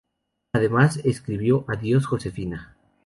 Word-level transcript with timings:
Además 0.55 0.97
escribió 1.03 1.63
"¡Adiós, 1.67 2.07
Josefina! 2.07 2.75